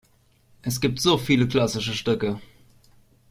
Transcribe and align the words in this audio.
Es 0.63 0.81
gibt 0.81 0.99
so 0.99 1.19
viele 1.19 1.47
klassische 1.47 1.93
Stücke! 1.93 2.41